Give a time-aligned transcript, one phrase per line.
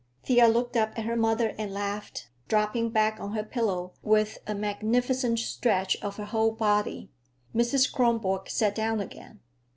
[0.23, 4.55] Thea looked up at her mother and laughed, dropping back on her pillow with a
[4.55, 7.11] magnificent stretch of her whole body.
[7.55, 7.93] Mrs.
[7.93, 9.41] Kronborg sat down again.